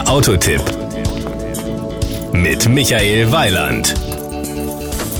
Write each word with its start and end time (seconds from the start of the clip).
Der 0.00 0.08
Autotipp 0.08 0.62
mit 2.32 2.66
Michael 2.70 3.30
Weiland. 3.32 3.94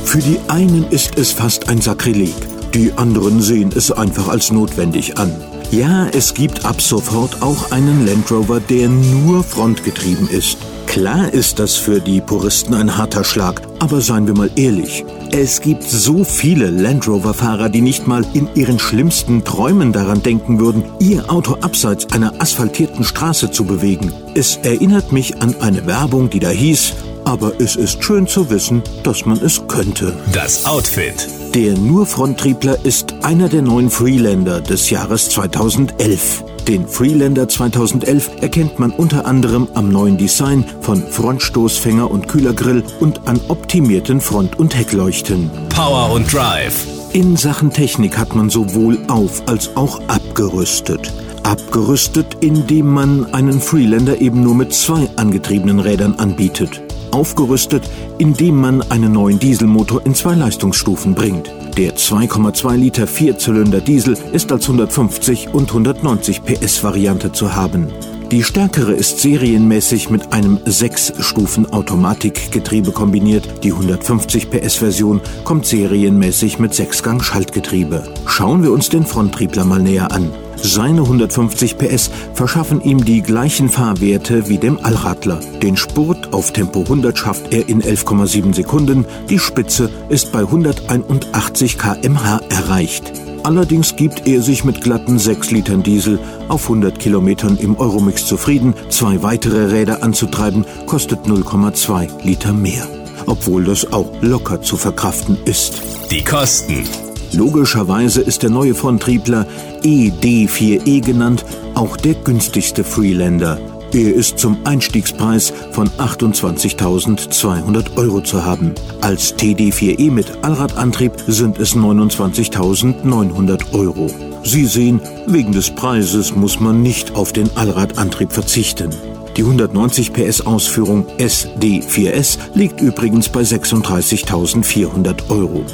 Für 0.06 0.20
die 0.20 0.40
einen 0.48 0.86
ist 0.88 1.18
es 1.18 1.32
fast 1.32 1.68
ein 1.68 1.82
Sakrileg, 1.82 2.34
die 2.72 2.90
anderen 2.96 3.42
sehen 3.42 3.72
es 3.76 3.92
einfach 3.92 4.28
als 4.28 4.50
notwendig 4.50 5.18
an. 5.18 5.34
Ja, 5.70 6.06
es 6.14 6.32
gibt 6.32 6.64
ab 6.64 6.80
sofort 6.80 7.42
auch 7.42 7.72
einen 7.72 8.06
Land 8.06 8.30
Rover, 8.30 8.58
der 8.58 8.88
nur 8.88 9.44
frontgetrieben 9.44 10.30
ist. 10.30 10.56
Klar 10.86 11.30
ist 11.30 11.58
das 11.58 11.76
für 11.76 12.00
die 12.00 12.22
Puristen 12.22 12.72
ein 12.72 12.96
harter 12.96 13.22
Schlag, 13.22 13.60
aber 13.80 14.00
seien 14.00 14.26
wir 14.26 14.34
mal 14.34 14.50
ehrlich. 14.56 15.04
Es 15.32 15.60
gibt 15.60 15.82
so 15.82 16.22
viele 16.22 16.70
Land 16.70 17.08
Rover-Fahrer, 17.08 17.68
die 17.68 17.80
nicht 17.80 18.06
mal 18.06 18.24
in 18.34 18.48
ihren 18.54 18.78
schlimmsten 18.78 19.44
Träumen 19.44 19.92
daran 19.92 20.22
denken 20.22 20.60
würden, 20.60 20.84
ihr 21.00 21.30
Auto 21.30 21.54
abseits 21.60 22.12
einer 22.12 22.40
asphaltierten 22.40 23.04
Straße 23.04 23.50
zu 23.50 23.64
bewegen. 23.64 24.12
Es 24.34 24.56
erinnert 24.58 25.12
mich 25.12 25.40
an 25.42 25.54
eine 25.60 25.86
Werbung, 25.86 26.30
die 26.30 26.40
da 26.40 26.50
hieß, 26.50 26.92
aber 27.24 27.52
es 27.58 27.76
ist 27.76 28.04
schön 28.04 28.26
zu 28.26 28.50
wissen, 28.50 28.82
dass 29.02 29.26
man 29.26 29.38
es 29.38 29.66
könnte. 29.66 30.12
Das 30.32 30.66
Outfit. 30.66 31.28
Der 31.54 31.76
nur 31.76 32.06
Fronttriebler 32.06 32.84
ist 32.84 33.14
einer 33.22 33.48
der 33.48 33.62
neuen 33.62 33.90
Freelander 33.90 34.60
des 34.60 34.90
Jahres 34.90 35.30
2011. 35.30 36.44
Den 36.70 36.86
Freelander 36.86 37.48
2011 37.48 38.42
erkennt 38.42 38.78
man 38.78 38.92
unter 38.92 39.26
anderem 39.26 39.66
am 39.74 39.88
neuen 39.88 40.16
Design 40.16 40.64
von 40.82 41.02
Frontstoßfänger 41.02 42.08
und 42.08 42.28
Kühlergrill 42.28 42.84
und 43.00 43.26
an 43.26 43.40
optimierten 43.48 44.20
Front- 44.20 44.56
und 44.56 44.76
Heckleuchten. 44.76 45.50
Power 45.70 46.12
und 46.12 46.32
Drive. 46.32 46.86
In 47.12 47.36
Sachen 47.36 47.72
Technik 47.72 48.16
hat 48.16 48.36
man 48.36 48.50
sowohl 48.50 49.00
auf 49.08 49.48
als 49.48 49.76
auch 49.76 50.00
abgerüstet. 50.06 51.12
Abgerüstet, 51.42 52.36
indem 52.38 52.86
man 52.86 53.34
einen 53.34 53.60
Freelander 53.60 54.20
eben 54.20 54.44
nur 54.44 54.54
mit 54.54 54.72
zwei 54.72 55.08
angetriebenen 55.16 55.80
Rädern 55.80 56.14
anbietet 56.20 56.80
aufgerüstet, 57.12 57.88
indem 58.18 58.56
man 58.56 58.82
einen 58.90 59.12
neuen 59.12 59.38
Dieselmotor 59.38 60.04
in 60.04 60.14
zwei 60.14 60.34
Leistungsstufen 60.34 61.14
bringt. 61.14 61.50
Der 61.76 61.96
2,2 61.96 62.76
Liter 62.76 63.06
Vierzylinder 63.06 63.80
Diesel 63.80 64.18
ist 64.32 64.50
als 64.52 64.66
150 64.66 65.54
und 65.54 65.68
190 65.68 66.44
PS 66.44 66.82
Variante 66.82 67.32
zu 67.32 67.54
haben. 67.54 67.88
Die 68.30 68.42
stärkere 68.44 68.92
ist 68.92 69.18
serienmäßig 69.18 70.08
mit 70.08 70.32
einem 70.32 70.58
6-Stufen-Automatikgetriebe 70.58 72.92
kombiniert. 72.92 73.64
Die 73.64 73.72
150 73.72 74.50
PS-Version 74.50 75.20
kommt 75.42 75.66
serienmäßig 75.66 76.60
mit 76.60 76.72
6-Gang-Schaltgetriebe. 76.72 78.04
Schauen 78.26 78.62
wir 78.62 78.70
uns 78.70 78.88
den 78.88 79.04
Fronttriebler 79.04 79.64
mal 79.64 79.82
näher 79.82 80.12
an. 80.12 80.30
Seine 80.62 81.02
150 81.02 81.78
PS 81.78 82.10
verschaffen 82.34 82.80
ihm 82.82 83.04
die 83.04 83.22
gleichen 83.22 83.68
Fahrwerte 83.68 84.48
wie 84.48 84.58
dem 84.58 84.78
Allradler. 84.84 85.40
Den 85.62 85.76
Spurt 85.76 86.32
auf 86.32 86.52
Tempo 86.52 86.80
100 86.80 87.16
schafft 87.16 87.52
er 87.52 87.68
in 87.68 87.82
11,7 87.82 88.54
Sekunden, 88.54 89.04
die 89.28 89.38
Spitze 89.38 89.90
ist 90.08 90.32
bei 90.32 90.40
181 90.40 91.78
kmh 91.78 92.40
erreicht. 92.48 93.12
Allerdings 93.42 93.96
gibt 93.96 94.26
er 94.28 94.42
sich 94.42 94.64
mit 94.64 94.82
glatten 94.82 95.18
6 95.18 95.50
Litern 95.50 95.82
Diesel 95.82 96.18
auf 96.48 96.64
100 96.64 96.98
Kilometern 96.98 97.56
im 97.56 97.78
Euromix 97.78 98.26
zufrieden. 98.26 98.74
Zwei 98.90 99.22
weitere 99.22 99.66
Räder 99.66 100.02
anzutreiben 100.02 100.66
kostet 100.86 101.20
0,2 101.26 102.22
Liter 102.22 102.52
mehr. 102.52 102.86
Obwohl 103.26 103.64
das 103.64 103.92
auch 103.92 104.10
locker 104.20 104.60
zu 104.60 104.76
verkraften 104.76 105.38
ist. 105.44 105.80
Die 106.10 106.22
Kosten. 106.22 107.09
Logischerweise 107.32 108.20
ist 108.20 108.42
der 108.42 108.50
neue 108.50 108.74
Fronttriebler 108.74 109.46
ED4E 109.82 111.04
genannt 111.04 111.44
auch 111.74 111.96
der 111.96 112.14
günstigste 112.14 112.84
Freelander. 112.84 113.58
Er 113.92 114.14
ist 114.14 114.38
zum 114.38 114.58
Einstiegspreis 114.64 115.52
von 115.72 115.90
28.200 115.90 117.96
Euro 117.96 118.20
zu 118.20 118.44
haben. 118.44 118.72
Als 119.00 119.34
TD4E 119.36 120.12
mit 120.12 120.26
Allradantrieb 120.42 121.12
sind 121.26 121.58
es 121.58 121.74
29.900 121.74 123.72
Euro. 123.72 124.08
Sie 124.44 124.66
sehen, 124.66 125.00
wegen 125.26 125.50
des 125.52 125.70
Preises 125.70 126.36
muss 126.36 126.60
man 126.60 126.82
nicht 126.82 127.16
auf 127.16 127.32
den 127.32 127.50
Allradantrieb 127.56 128.30
verzichten. 128.32 128.90
Die 129.36 129.42
190 129.42 130.12
PS 130.12 130.42
Ausführung 130.42 131.06
SD4S 131.18 132.38
liegt 132.54 132.80
übrigens 132.80 133.28
bei 133.28 133.42
36.400 133.42 135.30
Euro. 135.30 135.64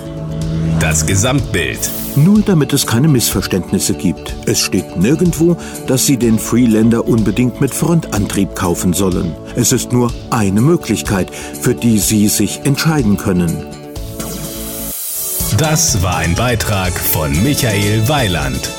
Das 0.89 1.05
Gesamtbild. 1.05 1.91
Nur 2.15 2.43
damit 2.43 2.73
es 2.73 2.87
keine 2.87 3.09
Missverständnisse 3.09 3.93
gibt. 3.93 4.37
Es 4.47 4.61
steht 4.61 4.97
nirgendwo, 4.97 5.57
dass 5.89 6.07
Sie 6.07 6.17
den 6.17 6.39
Freelander 6.39 7.09
unbedingt 7.09 7.61
mit 7.61 7.75
Frontantrieb 7.75 8.55
kaufen 8.55 8.93
sollen. 8.93 9.35
Es 9.57 9.73
ist 9.73 9.91
nur 9.91 10.13
eine 10.31 10.61
Möglichkeit, 10.61 11.35
für 11.35 11.75
die 11.75 11.99
Sie 11.99 12.29
sich 12.29 12.61
entscheiden 12.63 13.17
können. 13.17 13.67
Das 15.59 16.05
war 16.05 16.19
ein 16.19 16.37
Beitrag 16.37 16.93
von 16.93 17.33
Michael 17.43 18.09
Weiland. 18.09 18.71